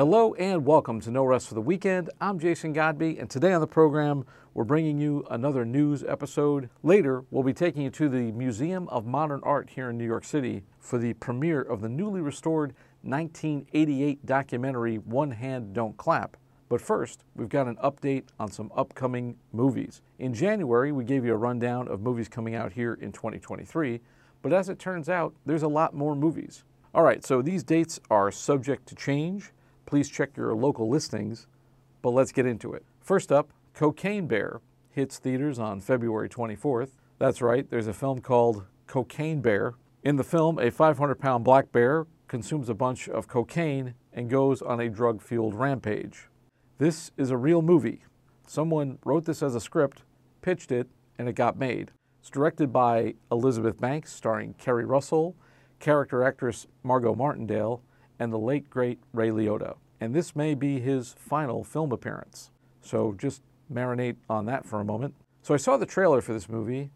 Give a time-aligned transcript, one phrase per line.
[0.00, 2.08] Hello and welcome to No Rest for the Weekend.
[2.22, 4.24] I'm Jason Godby, and today on the program,
[4.54, 6.70] we're bringing you another news episode.
[6.82, 10.24] Later, we'll be taking you to the Museum of Modern Art here in New York
[10.24, 16.38] City for the premiere of the newly restored 1988 documentary One Hand Don't Clap.
[16.70, 20.00] But first, we've got an update on some upcoming movies.
[20.18, 24.00] In January, we gave you a rundown of movies coming out here in 2023,
[24.40, 26.64] but as it turns out, there's a lot more movies.
[26.94, 29.52] All right, so these dates are subject to change.
[29.90, 31.48] Please check your local listings,
[32.00, 32.84] but let's get into it.
[33.00, 36.90] First up, Cocaine Bear hits theaters on February 24th.
[37.18, 39.74] That's right, there's a film called Cocaine Bear.
[40.04, 44.62] In the film, a 500 pound black bear consumes a bunch of cocaine and goes
[44.62, 46.28] on a drug fueled rampage.
[46.78, 48.04] This is a real movie.
[48.46, 50.04] Someone wrote this as a script,
[50.40, 50.86] pitched it,
[51.18, 51.90] and it got made.
[52.20, 55.34] It's directed by Elizabeth Banks, starring Keri Russell,
[55.80, 57.82] character actress Margot Martindale,
[58.20, 59.76] and the late great Ray Liotta.
[60.00, 62.50] And this may be his final film appearance.
[62.80, 65.14] So just marinate on that for a moment.
[65.42, 66.90] So I saw the trailer for this movie,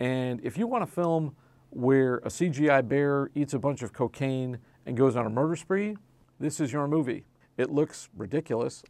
[0.00, 1.34] and if you want a film
[1.70, 5.96] where a CGI bear eats a bunch of cocaine and goes on a murder spree,
[6.38, 7.24] this is your movie.
[7.56, 8.82] It looks ridiculous.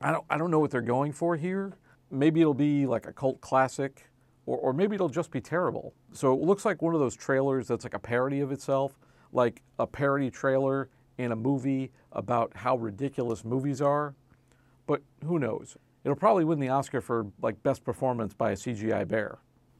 [0.00, 1.72] I don't, I don't know what they're going for here.
[2.10, 4.08] Maybe it'll be like a cult classic,
[4.46, 5.92] or, or maybe it'll just be terrible.
[6.12, 8.98] So it looks like one of those trailers that's like a parody of itself,
[9.32, 14.14] like a parody trailer in a movie about how ridiculous movies are.
[14.86, 15.76] But who knows?
[16.02, 19.38] It'll probably win the Oscar for like best performance by a CGI bear.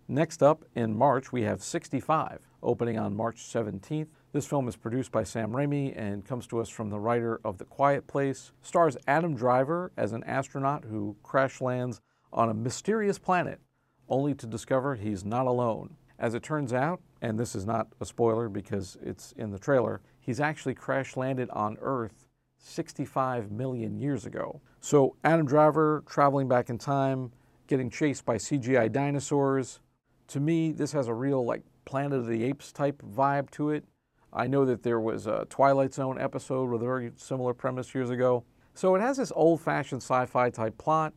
[0.09, 4.07] Next up in March, we have 65, opening on March 17th.
[4.33, 7.59] This film is produced by Sam Raimi and comes to us from the writer of
[7.59, 8.53] The Quiet Place.
[8.63, 12.01] Stars Adam Driver as an astronaut who crash lands
[12.33, 13.61] on a mysterious planet,
[14.09, 15.97] only to discover he's not alone.
[16.19, 20.03] As it turns out, and this is not a spoiler because it's in the trailer,
[20.21, 22.26] he's actually crash landed on Earth
[22.59, 24.61] 65 million years ago.
[24.81, 27.33] So Adam Driver traveling back in time,
[27.67, 29.81] getting chased by CGI dinosaurs,
[30.29, 33.85] to me, this has a real like Planet of the Apes type vibe to it.
[34.33, 38.11] I know that there was a Twilight Zone episode with a very similar premise years
[38.11, 38.45] ago.
[38.75, 41.15] So it has this old fashioned sci fi type plot.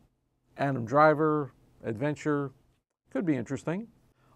[0.56, 1.52] Adam Driver,
[1.84, 2.52] adventure,
[3.10, 3.88] could be interesting.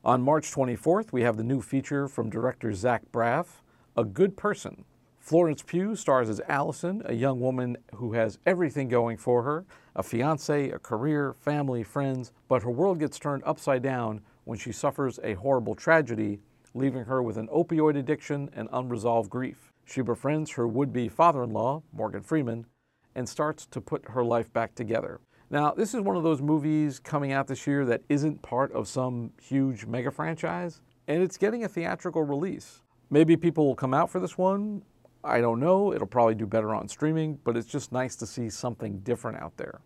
[0.04, 3.62] On March 24th, we have the new feature from director Zach Braff,
[3.96, 4.84] A Good Person.
[5.24, 9.64] Florence Pugh stars as Allison, a young woman who has everything going for her
[9.96, 14.70] a fiance, a career, family, friends, but her world gets turned upside down when she
[14.70, 16.40] suffers a horrible tragedy,
[16.74, 19.72] leaving her with an opioid addiction and unresolved grief.
[19.86, 22.66] She befriends her would be father in law, Morgan Freeman,
[23.14, 25.20] and starts to put her life back together.
[25.48, 28.88] Now, this is one of those movies coming out this year that isn't part of
[28.88, 32.82] some huge mega franchise, and it's getting a theatrical release.
[33.08, 34.82] Maybe people will come out for this one.
[35.24, 35.92] I don't know.
[35.94, 39.56] It'll probably do better on streaming, but it's just nice to see something different out
[39.56, 39.80] there.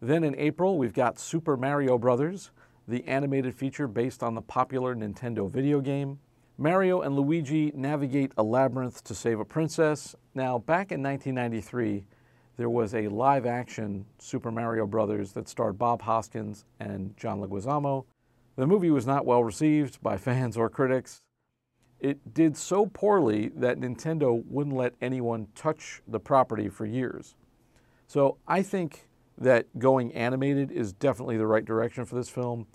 [0.00, 2.50] Then in April, we've got Super Mario Brothers
[2.86, 6.18] the animated feature based on the popular Nintendo video game.
[6.56, 10.14] Mario and Luigi navigate a labyrinth to save a princess.
[10.34, 12.04] Now, back in 1993,
[12.56, 18.04] there was a live action Super Mario Brothers that starred Bob Hoskins and John Leguizamo.
[18.56, 21.20] The movie was not well received by fans or critics.
[22.00, 27.34] It did so poorly that Nintendo wouldn't let anyone touch the property for years.
[28.06, 32.66] So I think that going animated is definitely the right direction for this film.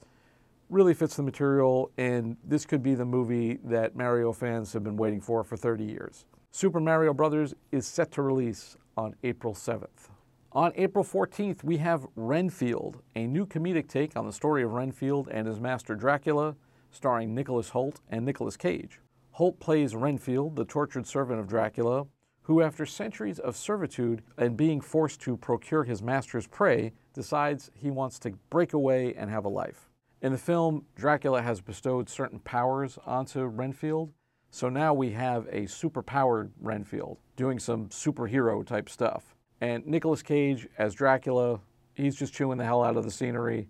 [0.69, 4.97] Really fits the material, and this could be the movie that Mario fans have been
[4.97, 6.25] waiting for for 30 years.
[6.51, 10.09] Super Mario Brothers is set to release on April 7th.
[10.51, 15.29] On April 14th, we have Renfield, a new comedic take on the story of Renfield
[15.29, 16.55] and his master Dracula,
[16.89, 18.99] starring Nicholas Hoult and Nicolas Cage.
[19.39, 22.07] Hoult plays Renfield, the tortured servant of Dracula,
[22.41, 27.89] who, after centuries of servitude and being forced to procure his master's prey, decides he
[27.89, 29.89] wants to break away and have a life.
[30.21, 34.11] In the film, Dracula has bestowed certain powers onto Renfield,
[34.51, 39.35] so now we have a superpowered Renfield doing some superhero type stuff.
[39.61, 41.61] And Nicolas Cage as Dracula,
[41.93, 43.69] he's just chewing the hell out of the scenery.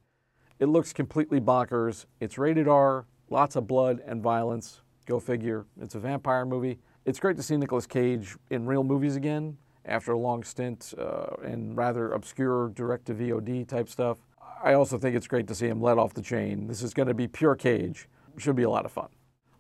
[0.58, 2.08] It looks completely bonkers.
[2.20, 4.82] It's rated R, lots of blood and violence.
[5.10, 5.66] Go figure.
[5.82, 6.78] It's a vampire movie.
[7.04, 11.32] It's great to see Nicolas Cage in real movies again after a long stint uh,
[11.44, 14.20] in rather obscure direct to VOD type stuff.
[14.64, 16.68] I also think it's great to see him let off the chain.
[16.68, 18.08] This is going to be pure Cage.
[18.38, 19.08] Should be a lot of fun.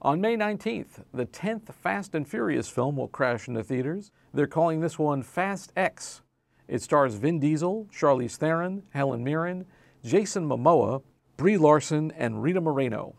[0.04, 4.12] On May 19th, the 10th Fast and Furious film will crash into theaters.
[4.32, 6.22] They're calling this one Fast X.
[6.68, 9.66] It stars Vin Diesel, Charlize Theron, Helen Mirren,
[10.04, 11.02] Jason Momoa,
[11.38, 13.16] Brie Larson, and Rita Moreno.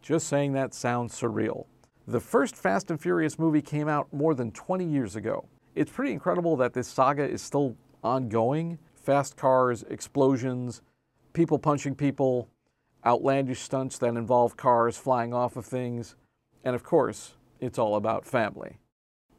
[0.00, 1.66] Just saying that sounds surreal.
[2.06, 5.48] The first Fast and Furious movie came out more than 20 years ago.
[5.74, 8.78] It's pretty incredible that this saga is still ongoing.
[8.94, 10.82] Fast cars, explosions,
[11.32, 12.50] people punching people,
[13.06, 16.14] outlandish stunts that involve cars flying off of things,
[16.62, 18.78] and of course, it's all about family.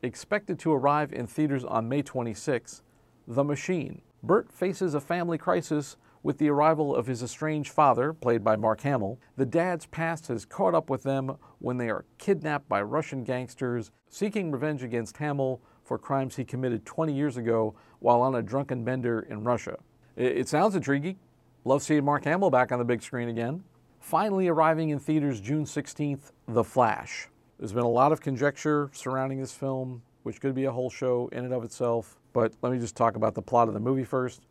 [0.02, 2.82] Expected to arrive in theaters on May 26,
[3.28, 4.02] The Machine.
[4.24, 8.82] Bert faces a family crisis with the arrival of his estranged father, played by Mark
[8.82, 9.20] Hamill.
[9.38, 13.92] The dad's past has caught up with them when they are kidnapped by Russian gangsters
[14.10, 18.84] seeking revenge against Hamill for crimes he committed 20 years ago while on a drunken
[18.84, 19.78] bender in Russia.
[20.16, 21.20] It, sounds intriguing.
[21.64, 23.64] Love seeing Mark Hamill back on the big screen again.
[24.00, 27.28] Finally arriving in theaters June 16th, The Flash.
[27.60, 31.30] There's been a lot of conjecture surrounding this film, which could be a whole show
[31.34, 34.04] in and of itself, but let me just talk about the plot of the movie
[34.04, 34.42] first.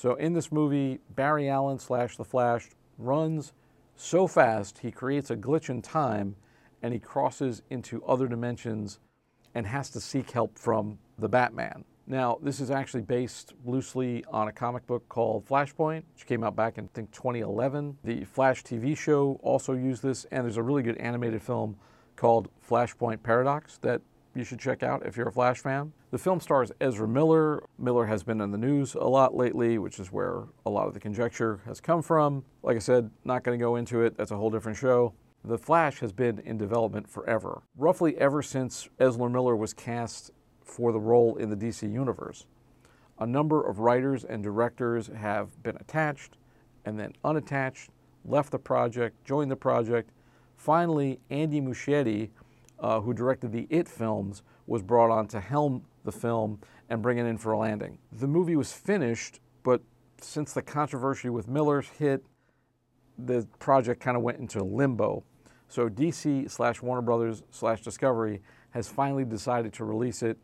[0.00, 3.52] So, in this movie, Barry Allen slash The Flash runs
[3.96, 6.36] so fast he creates a glitch in time
[6.80, 8.98] and he crosses into other dimensions
[9.54, 11.84] and has to seek help from the Batman.
[12.06, 16.56] Now, this is actually based loosely on a comic book called Flashpoint, which came out
[16.56, 17.98] back in, I think, 2011.
[18.02, 21.76] The Flash TV show also used this, and there's a really good animated film
[22.16, 24.00] called Flashpoint Paradox that
[24.34, 25.92] you should check out if you're a Flash fan.
[26.10, 27.62] The film stars Ezra Miller.
[27.78, 30.94] Miller has been in the news a lot lately, which is where a lot of
[30.94, 32.44] the conjecture has come from.
[32.62, 35.14] Like I said, not going to go into it, that's a whole different show.
[35.44, 40.32] The Flash has been in development forever, roughly ever since Ezra Miller was cast
[40.62, 42.46] for the role in the DC Universe.
[43.18, 46.36] A number of writers and directors have been attached
[46.84, 47.90] and then unattached,
[48.24, 50.10] left the project, joined the project.
[50.56, 52.30] Finally, Andy Muschietti,
[52.80, 57.18] uh, who directed the It films, was brought on to helm the film and bring
[57.18, 57.98] it in for a landing.
[58.12, 59.82] The movie was finished, but
[60.20, 62.24] since the controversy with Miller's hit,
[63.18, 65.24] the project kind of went into limbo.
[65.68, 70.38] So DC slash Warner Brothers slash Discovery has finally decided to release it,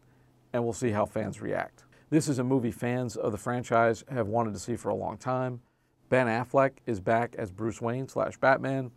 [0.53, 1.85] and we'll see how fans react.
[2.11, 5.17] This is a movie fans of the franchise have wanted to see for a long
[5.17, 5.61] time.
[6.09, 8.93] Ben Affleck is back as Bruce Wayne slash Batman,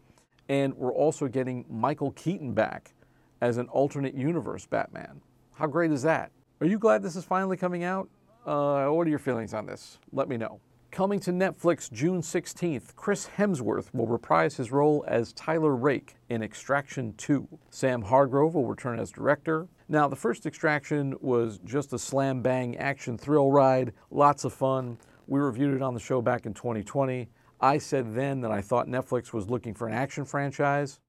[0.47, 2.93] and we're also getting Michael Keaton back
[3.41, 5.21] as an alternate universe Batman.
[5.53, 6.31] How great is that?
[6.61, 8.09] Are you glad this is finally coming out?
[8.45, 9.99] Uh, what are your feelings on this?
[10.11, 10.59] Let me know.
[10.91, 16.41] Coming to Netflix June 16th, Chris Hemsworth will reprise his role as Tyler Rake in
[16.41, 17.47] Extraction 2.
[17.69, 19.67] Sam Hargrave will return as director.
[19.87, 24.97] Now, the first Extraction was just a slam bang action thrill ride, lots of fun.
[25.27, 27.29] We reviewed it on the show back in 2020.
[27.61, 30.99] I said then that I thought Netflix was looking for an action franchise,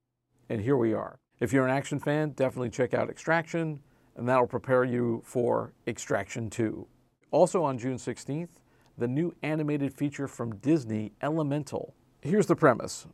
[0.50, 1.18] and here we are.
[1.40, 3.80] If you're an action fan, definitely check out Extraction,
[4.14, 6.86] and that'll prepare you for Extraction 2.
[7.30, 8.50] Also on June 16th,
[8.98, 11.94] the new animated feature from Disney, Elemental.
[12.20, 13.06] Here's the premise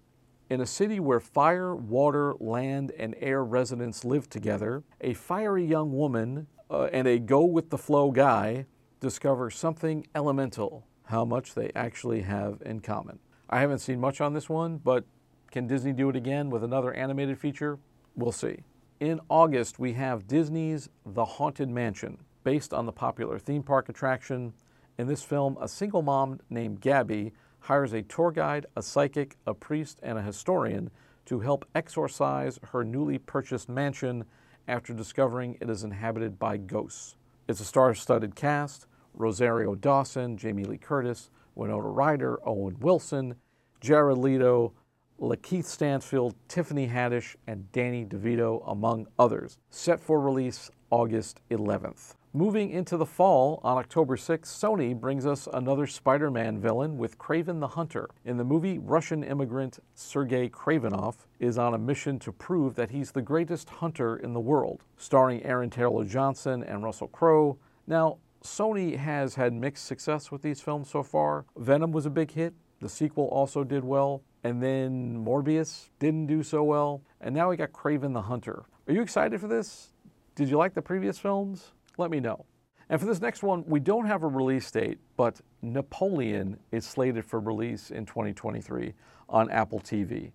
[0.50, 5.93] In a city where fire, water, land, and air residents live together, a fiery young
[5.93, 8.67] woman uh, and a go with the flow guy
[8.99, 13.20] discover something elemental, how much they actually have in common.
[13.49, 15.05] I haven't seen much on this one, but
[15.52, 17.79] can Disney do it again with another animated feature?
[18.17, 18.57] We'll see.
[18.99, 24.55] In August, we have Disney's The Haunted Mansion, based on the popular theme park attraction
[24.99, 29.53] in this film, a single mom named Gabby hires a tour guide, a psychic, a
[29.53, 30.91] priest, and a historian
[31.27, 34.25] to help exorcise her newly purchased mansion
[34.67, 37.17] after discovering it is inhabited by ghosts.
[37.49, 43.35] It's a star studded cast Rosario Dawson, Jamie Lee Curtis, Winona Ryder, Owen Wilson,
[43.81, 44.73] Jared Leto,
[45.20, 49.58] LaKeith Stanfield, Tiffany Haddish, and Danny DeVito, among others.
[49.70, 52.15] Set for release August 11th.
[52.35, 57.17] Moving into the fall, on October 6th, Sony brings us another Spider Man villain with
[57.17, 58.11] Kraven the Hunter.
[58.27, 63.11] In the movie, Russian immigrant Sergei Kravinoff is on a mission to prove that he's
[63.11, 67.56] the greatest hunter in the world, starring Aaron Taylor Johnson and Russell Crowe.
[67.87, 71.46] Now, Sony has had mixed success with these films so far.
[71.56, 76.43] Venom was a big hit, the sequel also did well, and then Morbius didn't do
[76.43, 78.65] so well, and now we got Kraven the Hunter.
[78.86, 79.93] Are you excited for this?
[80.36, 81.72] Did you like the previous films?
[81.98, 82.44] let me know.
[82.88, 87.24] And for this next one, we don't have a release date, but Napoleon is slated
[87.24, 88.93] for release in 2023
[89.29, 90.31] on Apple TV.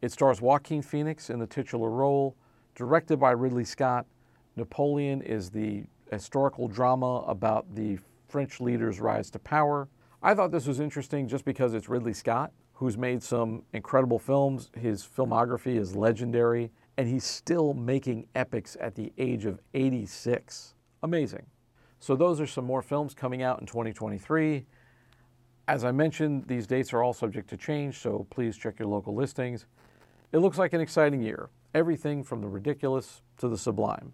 [0.00, 2.36] It stars Joaquin Phoenix in the titular role,
[2.74, 4.06] directed by Ridley Scott.
[4.54, 9.88] Napoleon is the historical drama about the French leader's rise to power.
[10.22, 14.70] I thought this was interesting just because it's Ridley Scott, who's made some incredible films.
[14.78, 21.46] His filmography is legendary, and he's still making epics at the age of 86 amazing.
[22.00, 24.66] So, those are some more films coming out in 2023.
[25.68, 29.14] As I mentioned, these dates are all subject to change, so please check your local
[29.14, 29.66] listings.
[30.32, 31.48] It looks like an exciting year.
[31.74, 34.12] Everything from the ridiculous to the sublime.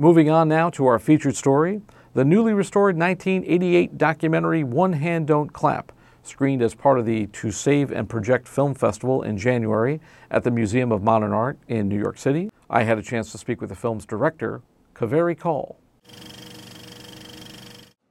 [0.00, 1.82] Moving on now to our featured story
[2.14, 5.92] the newly restored 1988 documentary One Hand Don't Clap,
[6.22, 10.50] screened as part of the To Save and Project Film Festival in January at the
[10.50, 12.50] Museum of Modern Art in New York City.
[12.70, 14.62] I had a chance to speak with the film's director,
[14.94, 15.76] Kaveri Kaul.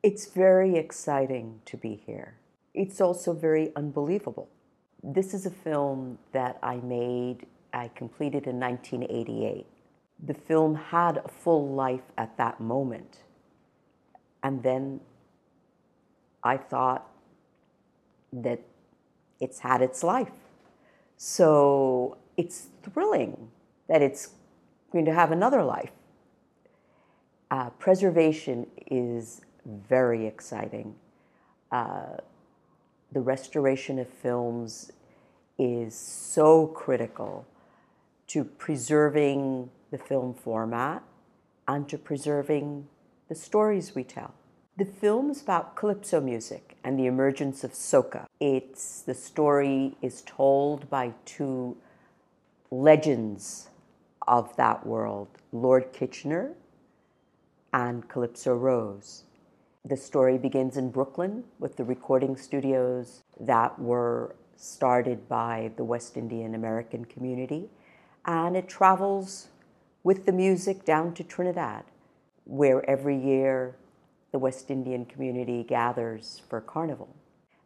[0.03, 2.35] It's very exciting to be here.
[2.75, 4.47] It's also very unbelievable.
[5.01, 9.65] This is a film that I made, I completed in 1988.
[10.25, 13.19] The film had a full life at that moment.
[14.43, 14.99] And then
[16.43, 17.09] I thought
[18.33, 18.61] that
[19.39, 20.31] it's had its life.
[21.17, 23.49] So it's thrilling
[23.87, 24.29] that it's
[24.91, 25.91] going to have another life.
[27.51, 30.95] Uh, preservation is very exciting.
[31.71, 32.17] Uh,
[33.11, 34.91] the restoration of films
[35.57, 37.45] is so critical
[38.27, 41.03] to preserving the film format
[41.67, 42.87] and to preserving
[43.27, 44.33] the stories we tell.
[44.77, 48.25] The film is about calypso music and the emergence of soca.
[48.39, 51.77] It's the story is told by two
[52.71, 53.69] legends
[54.27, 56.53] of that world, Lord Kitchener
[57.73, 59.23] and Calypso Rose.
[59.85, 66.17] The story begins in Brooklyn with the recording studios that were started by the West
[66.17, 67.69] Indian American community,
[68.25, 69.47] and it travels
[70.09, 71.83] with the music down to Trinidad,
[72.43, 73.75] where every year
[74.31, 77.15] the West Indian community gathers for carnival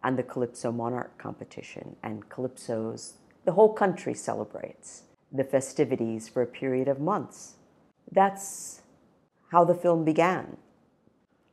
[0.04, 3.14] and the Calypso Monarch competition, and Calypsos,
[3.46, 7.54] the whole country celebrates the festivities for a period of months.
[8.12, 8.82] That's
[9.54, 10.58] how the film began.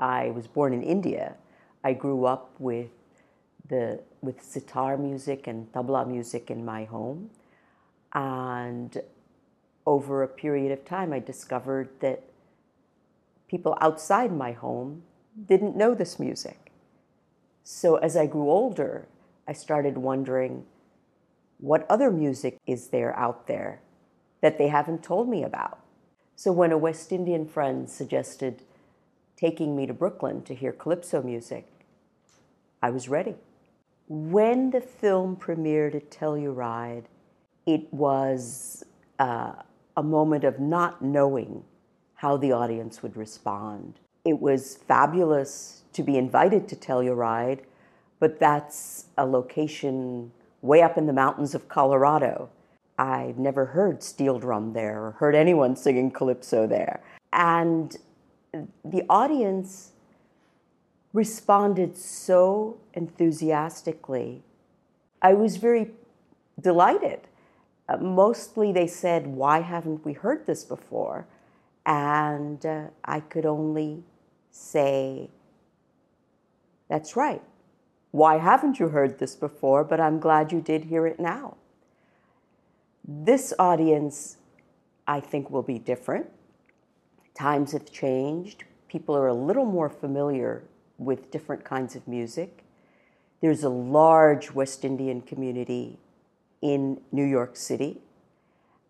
[0.01, 1.37] I was born in India.
[1.85, 2.91] I grew up with
[3.69, 7.31] the with sitar music and tabla music in my home,
[8.13, 9.01] and
[9.87, 12.23] over a period of time, I discovered that
[13.49, 15.03] people outside my home
[15.47, 16.73] didn't know this music.
[17.65, 19.07] So as I grew older,
[19.47, 20.65] I started wondering
[21.59, 23.81] what other music is there out there
[24.41, 25.79] that they haven't told me about.
[26.35, 28.63] So when a West Indian friend suggested
[29.37, 31.67] taking me to Brooklyn to hear calypso music,
[32.83, 33.35] I was ready.
[34.09, 37.05] When the film premiered at Telluride,
[37.67, 38.85] it was
[39.19, 39.53] uh,
[40.01, 41.63] a moment of not knowing
[42.15, 44.01] how the audience would respond.
[44.25, 47.61] It was fabulous to be invited to Telluride,
[48.19, 52.49] but that's a location way up in the mountains of Colorado.
[52.99, 57.03] I'd never heard steel drum there or heard anyone singing calypso there.
[57.31, 57.95] And
[58.83, 59.93] the audience
[61.13, 64.45] responded so enthusiastically.
[65.21, 65.91] I was very
[66.59, 67.21] delighted.
[67.91, 71.27] Uh, mostly they said, Why haven't we heard this before?
[71.85, 74.05] And uh, I could only
[74.51, 75.31] say,
[76.89, 77.43] That's right.
[78.13, 79.83] Why haven't you heard this before?
[79.83, 81.57] But I'm glad you did hear it now.
[83.07, 84.37] This audience,
[85.07, 86.27] I think, will be different
[87.41, 88.65] Times have changed.
[88.87, 90.65] People are a little more familiar
[90.99, 92.65] with different kinds of music.
[93.41, 95.99] There's a large West Indian community
[96.63, 98.01] in New York City,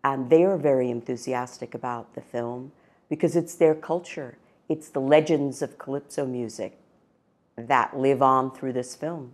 [0.03, 2.71] and they are very enthusiastic about the film
[3.09, 4.37] because it's their culture.
[4.67, 6.77] It's the legends of calypso music
[7.55, 9.33] that live on through this film.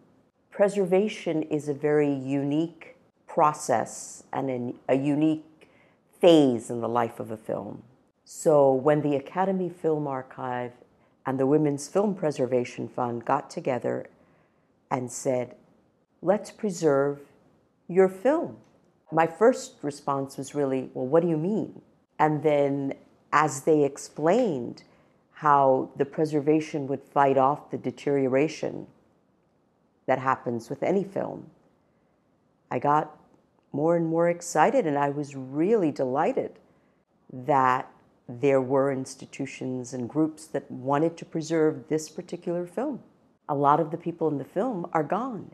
[0.52, 2.96] Preservation is a very unique
[3.28, 5.70] process and a unique
[6.20, 7.84] phase in the life of a film.
[8.26, 10.72] So when the Academy Film Archive
[11.26, 14.08] and the Women's Film Preservation Fund got together
[14.90, 15.56] and said,
[16.22, 17.20] let's preserve
[17.88, 18.58] your film.
[19.12, 21.82] My first response was really, well, what do you mean?
[22.20, 22.94] And then
[23.32, 24.84] as they explained
[25.32, 28.88] how the preservation would fight off the deterioration
[30.08, 31.50] that happens with any film,
[32.72, 33.16] I got
[33.72, 36.60] more and more excited and I was really delighted
[37.32, 37.90] that
[38.28, 43.02] there were institutions and groups that wanted to preserve this particular film.
[43.48, 45.52] A lot of the people in the film are gone.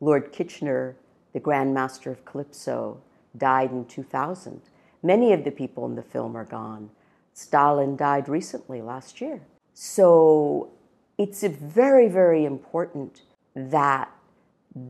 [0.00, 0.96] Lord Kitchener,
[1.36, 2.98] the Grand Master of Calypso,
[3.36, 4.62] died in 2000.
[5.02, 6.88] Many of the people in the film are gone.
[7.34, 9.42] Stalin died recently, last year.
[9.74, 10.70] So
[11.18, 13.20] it's very, very important
[13.54, 14.10] that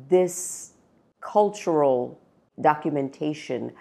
[0.08, 0.74] this
[1.20, 2.20] cultural
[2.60, 3.72] documentation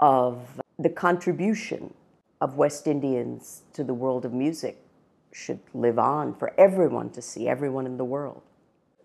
[0.00, 1.94] of the contribution
[2.40, 4.76] of West Indians to the world of music
[5.32, 8.42] should live on for everyone to see, everyone in the world.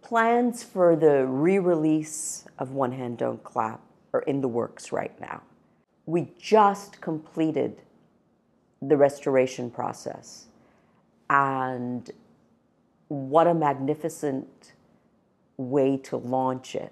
[0.04, 3.80] Plans for the re release of One Hand Don't Clap
[4.14, 5.42] are in the works right now.
[6.06, 7.82] We just completed
[8.82, 10.48] the restoration process.
[11.30, 12.12] And
[13.08, 14.74] what a magnificent
[15.56, 16.92] way to launch it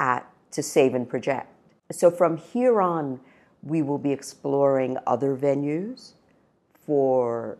[0.00, 1.48] at to save and project.
[1.92, 3.20] So from here on,
[3.62, 6.12] we will be exploring other venues
[6.84, 7.56] for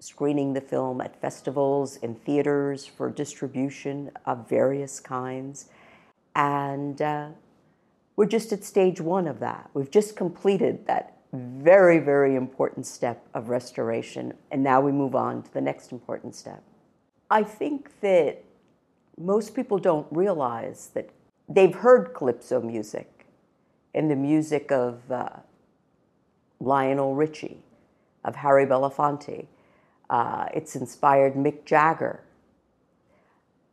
[0.00, 5.68] screening the film at festivals and theaters for distribution of various kinds.
[6.34, 7.28] And uh,
[8.16, 9.70] we're just at stage one of that.
[9.74, 14.34] We've just completed that very, very important step of restoration.
[14.50, 16.62] And now we move on to the next important step.
[17.30, 18.44] I think that
[19.18, 21.10] most people don't realize that
[21.48, 23.26] they've heard calypso music
[23.94, 25.28] and the music of uh,
[26.60, 27.58] Lionel Richie,
[28.24, 29.46] of Harry Belafonte.
[30.10, 32.24] Uh, it's inspired Mick Jagger.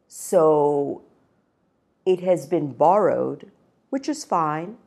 [0.07, 1.03] So
[2.05, 3.51] it has been borrowed,
[3.89, 4.77] which is fine,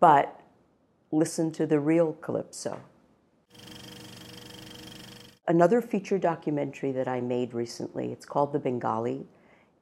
[0.00, 0.40] but
[1.10, 2.80] listen to the real calypso.
[5.46, 9.26] Another feature documentary that I made recently, it's called The Bengali.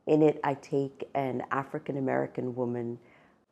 [0.07, 3.01] In it, I take an African American woman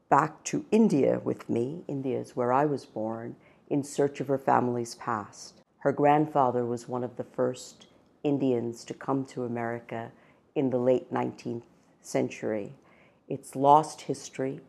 [0.08, 1.82] back to India with me.
[1.88, 3.34] India is where I was born,
[3.68, 5.63] in search of her family's past.
[5.84, 7.88] Her grandfather was one of the first
[8.22, 10.12] Indians to come to America
[10.54, 11.64] in the late 19th
[12.00, 12.72] century.
[13.28, 14.60] It's lost history,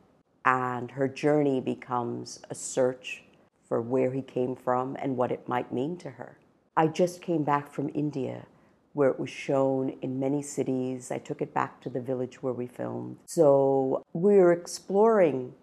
[0.43, 3.23] and her journey becomes a search
[3.65, 6.37] for where he came from and what it might mean to her.
[6.75, 8.45] I just came back from India
[8.91, 11.11] where it was shown in many cities.
[11.11, 13.19] I took it back to the village where we filmed.
[13.25, 15.53] So we're exploring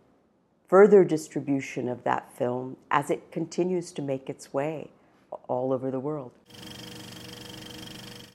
[0.67, 4.89] further distribution of that film as it continues to make its way
[5.49, 6.33] all over the world.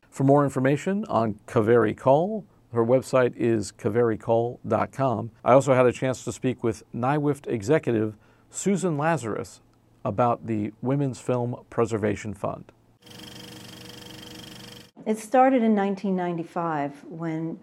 [0.10, 5.32] For more information on Kaveri Kaul, her website is kaverikaul.com.
[5.44, 8.16] I also had a chance to speak with NYWIFT executive
[8.50, 9.62] Susan Lazarus
[10.04, 12.72] about the Women's Film Preservation Fund.
[15.06, 17.60] It started in 1995 when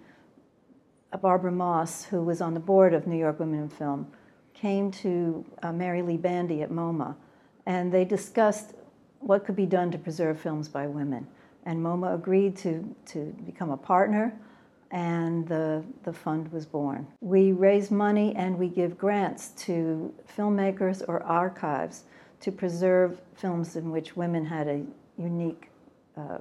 [1.20, 4.10] Barbara Moss, who was on the board of New York Women in Film,
[4.52, 7.14] came to uh, Mary Lea Bandy at MoMA,
[7.66, 8.74] and they discussed
[9.24, 11.26] what could be done to preserve films by women.
[11.64, 14.38] And MoMA agreed to, to become a partner,
[14.90, 17.06] and the, the fund was born.
[17.20, 22.04] We raise money and we give grants to filmmakers or archives
[22.40, 24.82] to preserve films in which women had a
[25.16, 25.70] unique
[26.16, 26.38] uh,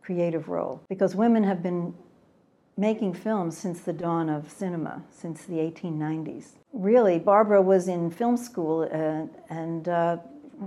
[0.00, 0.80] creative role.
[0.88, 1.92] Because women have been
[2.76, 6.52] making films since the dawn of cinema, since the 1890s.
[6.72, 10.16] Really, Barbara was in film school uh, and uh,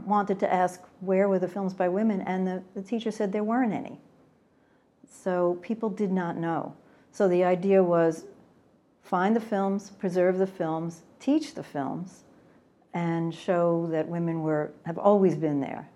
[0.05, 3.43] wanted to ask where were the films by women, and the, the teacher said there
[3.43, 3.99] weren't any.
[5.07, 6.75] So people did not know.
[7.11, 8.25] So the idea was
[9.01, 12.23] find the films, preserve the films, teach the films,
[12.93, 15.89] and show that women were have always been there.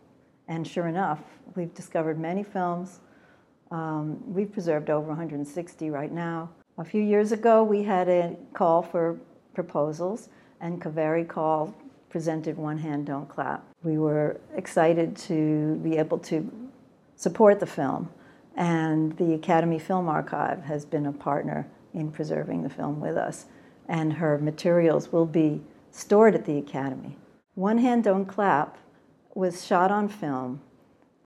[0.47, 1.19] And sure enough,
[1.55, 2.99] we've discovered many films.
[3.71, 6.49] Um, we've preserved over 160 right now.
[6.77, 9.19] A few years ago, we had a call for
[9.53, 10.29] proposals,
[10.61, 11.75] and Kaveri Kaul
[12.09, 13.65] presented One Hand Don't Clap.
[13.83, 16.49] We were excited to be able to
[17.15, 18.09] support the film,
[18.55, 23.45] and the Academy Film Archive has been a partner in preserving the film with us,
[23.87, 27.17] and her materials will be stored at the Academy.
[27.55, 28.77] One Hand Don't Clap
[29.35, 30.61] was shot on film,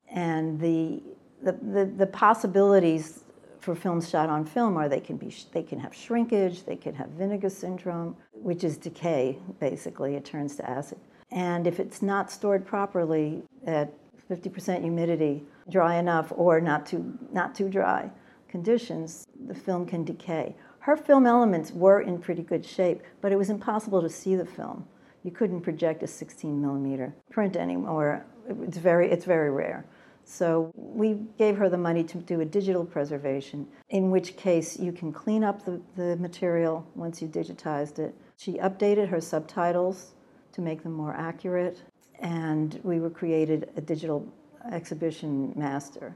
[0.10, 1.02] and the,
[1.42, 3.24] the, the, the possibilities
[3.60, 6.94] for films shot on film are they can be they can have shrinkage, they can
[6.94, 10.16] have vinegar syndrome, which is decay basically.
[10.16, 11.00] It turns to acid,
[11.32, 13.94] and if it's not stored properly at
[14.30, 18.10] 50% humidity, dry enough or not too not too dry
[18.48, 20.56] conditions, the film can decay.
[20.80, 24.46] Her film elements were in pretty good shape, but it was impossible to see the
[24.46, 24.86] film.
[25.24, 28.26] You couldn't project a 16 millimeter print anymore.
[28.62, 29.86] It's very it's very rare.
[30.26, 34.92] So we gave her the money to do a digital preservation, in which case you
[34.92, 38.16] can clean up the, the material once you digitized it.
[38.38, 40.14] She updated her subtitles
[40.54, 41.82] to make them more accurate,
[42.20, 44.28] and we were created a digital
[44.72, 46.16] exhibition master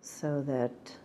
[0.00, 0.96] so that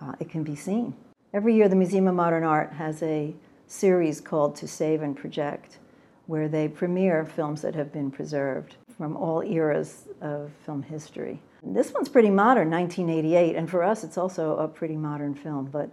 [0.00, 0.94] uh, it can be seen.
[1.32, 3.34] Every year, the Museum of Modern Art has a
[3.66, 5.78] series called To Save and Project,
[6.26, 11.40] where they premiere films that have been preserved from all eras of film history.
[11.64, 15.66] This one's pretty modern, 1988, and for us, it's also a pretty modern film.
[15.66, 15.90] But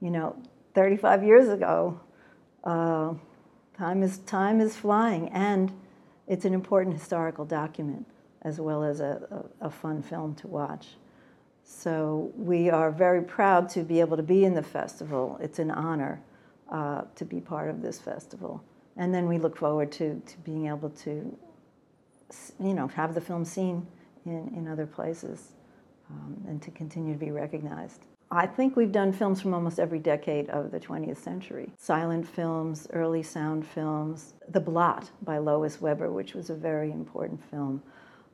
[0.00, 0.36] you know,
[0.74, 2.00] 35 years ago,
[2.62, 3.14] uh,
[3.76, 5.72] time is time is flying, and
[6.28, 8.06] it's an important historical document
[8.42, 10.96] as well as a, a, a fun film to watch.
[11.64, 15.38] So we are very proud to be able to be in the festival.
[15.42, 16.22] It's an honor
[16.70, 18.62] uh, to be part of this festival,
[18.96, 21.36] and then we look forward to to being able to
[22.62, 23.86] you know, have the film seen
[24.26, 25.52] in, in other places
[26.10, 28.06] um, and to continue to be recognized.
[28.32, 31.72] I think we've done films from almost every decade of the 20th century.
[31.76, 37.42] Silent films, early sound films, The Blot by Lois Weber, which was a very important
[37.50, 37.82] film.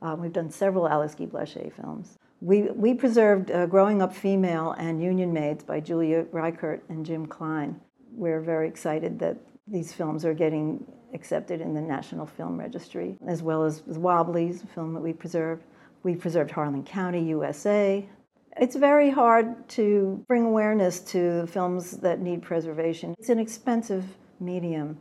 [0.03, 2.19] Uh, we've done several Alice Guy Blaché films.
[2.41, 7.25] We, we preserved uh, Growing Up Female and Union Maids by Julia Reichert and Jim
[7.25, 7.81] Klein.
[8.11, 13.41] We're very excited that these films are getting accepted in the National Film Registry, as
[13.41, 15.63] well as Wobblies, a film that we preserved.
[16.07, 18.07] We preserved Harlan County, USA.
[18.55, 23.13] It's very hard to bring awareness to films that need preservation.
[23.19, 24.05] It's an expensive
[24.39, 24.97] medium,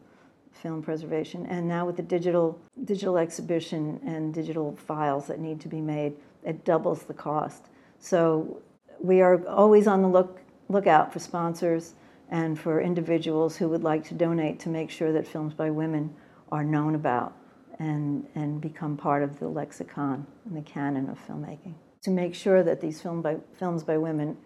[0.51, 5.69] film preservation, and now with the digital digital exhibition and digital files that need to
[5.69, 7.67] be made, it doubles the cost.
[8.01, 8.61] So
[9.01, 11.95] we are always on the look lookout for sponsors
[12.31, 16.13] and for individuals who would like to donate to make sure that films by women
[16.51, 17.33] are known about
[17.79, 21.75] and, and become part of the lexicon and the canon of filmmaking.
[22.03, 24.37] To make sure that these film by, films by women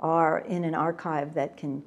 [0.00, 1.82] are in an archive that can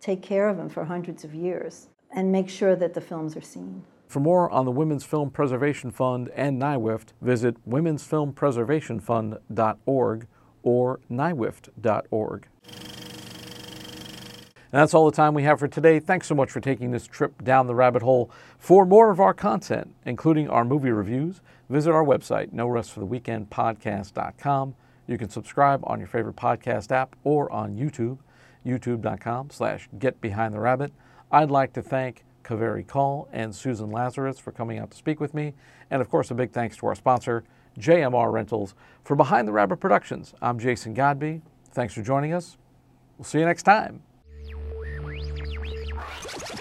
[0.00, 3.42] take care of them for hundreds of years and make sure that the films are
[3.42, 3.84] seen.
[4.08, 10.26] For more on the Women's Film Preservation Fund and NYWIFT, visit womensfilmpreservationfund.org
[10.62, 12.46] or nywift.org.
[14.72, 15.98] And that's all the time we have for today.
[15.98, 18.30] Thanks so much for taking this trip down the rabbit hole.
[18.56, 22.68] For more of our content, including our movie reviews, visit our website, no.
[25.08, 28.18] You can subscribe on your favorite podcast app or on YouTube,
[28.64, 30.92] youtube.com slash get behind the rabbit.
[31.32, 35.34] I'd like to thank Kaveri Kaul and Susan Lazarus for coming out to speak with
[35.34, 35.54] me.
[35.90, 37.42] And of course, a big thanks to our sponsor,
[37.76, 38.74] JMR Rentals.
[39.02, 41.42] For Behind the Rabbit Productions, I'm Jason Godbey.
[41.72, 42.56] Thanks for joining us.
[43.18, 44.02] We'll see you next time
[46.32, 46.59] you